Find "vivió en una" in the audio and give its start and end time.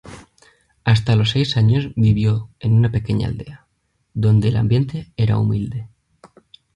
1.95-2.91